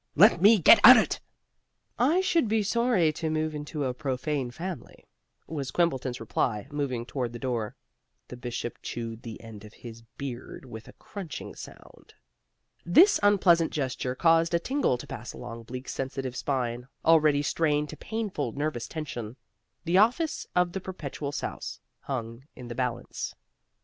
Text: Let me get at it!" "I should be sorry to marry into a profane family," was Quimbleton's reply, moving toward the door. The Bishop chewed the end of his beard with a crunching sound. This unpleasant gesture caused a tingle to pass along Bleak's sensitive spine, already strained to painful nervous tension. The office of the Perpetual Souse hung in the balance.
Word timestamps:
Let 0.15 0.41
me 0.41 0.57
get 0.57 0.79
at 0.83 0.97
it!" 0.97 1.19
"I 1.99 2.21
should 2.21 2.47
be 2.47 2.63
sorry 2.63 3.13
to 3.13 3.29
marry 3.29 3.55
into 3.55 3.83
a 3.85 3.93
profane 3.93 4.49
family," 4.49 5.05
was 5.45 5.69
Quimbleton's 5.69 6.19
reply, 6.19 6.65
moving 6.71 7.05
toward 7.05 7.33
the 7.33 7.37
door. 7.37 7.75
The 8.29 8.35
Bishop 8.35 8.79
chewed 8.81 9.21
the 9.21 9.39
end 9.43 9.63
of 9.63 9.75
his 9.75 10.01
beard 10.17 10.65
with 10.65 10.87
a 10.87 10.93
crunching 10.93 11.53
sound. 11.53 12.15
This 12.83 13.19
unpleasant 13.21 13.71
gesture 13.71 14.15
caused 14.15 14.55
a 14.55 14.59
tingle 14.59 14.97
to 14.97 15.05
pass 15.05 15.33
along 15.33 15.65
Bleak's 15.65 15.93
sensitive 15.93 16.35
spine, 16.35 16.87
already 17.05 17.43
strained 17.43 17.89
to 17.89 17.95
painful 17.97 18.53
nervous 18.53 18.87
tension. 18.87 19.35
The 19.83 19.99
office 19.99 20.47
of 20.55 20.71
the 20.71 20.81
Perpetual 20.81 21.31
Souse 21.31 21.79
hung 21.99 22.47
in 22.55 22.69
the 22.69 22.73
balance. 22.73 23.35